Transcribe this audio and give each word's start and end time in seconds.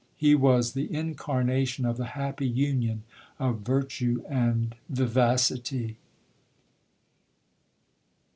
'"He 0.25 0.33
was 0.33 0.71
the 0.73 0.91
incarnation 0.91 1.85
of 1.85 1.97
the 1.97 2.05
happy 2.17 2.47
union 2.47 3.03
of 3.37 3.59
virtue 3.59 4.23
and 4.27 4.73
vivacity. 4.89 5.99